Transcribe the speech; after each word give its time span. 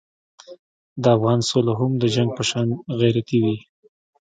د 1.01 1.03
افغان 1.15 1.39
سوله 1.49 1.73
هم 1.79 1.91
د 2.01 2.03
جنګ 2.15 2.29
په 2.37 2.43
شان 2.49 2.67
غیرتي 2.99 3.37
وي. 3.43 3.57